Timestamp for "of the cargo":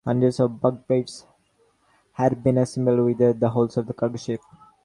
3.77-4.17